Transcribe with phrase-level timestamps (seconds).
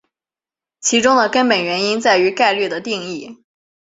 [0.79, 3.43] 其中的根本原因在于概率的定义。